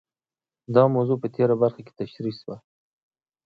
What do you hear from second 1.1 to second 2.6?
په تېره برخه کې تشرېح شوه.